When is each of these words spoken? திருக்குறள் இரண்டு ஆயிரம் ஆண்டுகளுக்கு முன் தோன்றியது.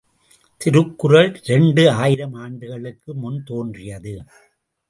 திருக்குறள் 0.61 1.39
இரண்டு 1.43 1.91
ஆயிரம் 1.91 2.33
ஆண்டுகளுக்கு 2.33 3.15
முன் 3.15 3.43
தோன்றியது. 3.43 4.23